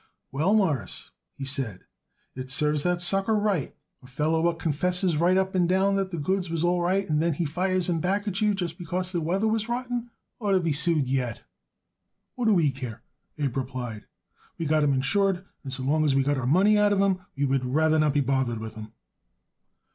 [0.31, 1.81] "Well, Mawruss," he said,
[2.33, 3.75] "it serves that sucker right.
[4.01, 7.21] A feller what confesses right up and down that the goods was all right and
[7.21, 10.09] then he fires them back at you just because the weather was rotten
[10.39, 11.43] ought to be sued yet."
[12.33, 13.03] "What do we care?"
[13.37, 14.07] Abe replied.
[14.57, 17.19] "We got 'em insured, and so long as we get our money out of 'em
[17.35, 18.93] we would rather not be bothered with him."